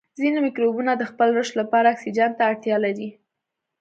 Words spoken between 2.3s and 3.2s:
ته اړتیا لري.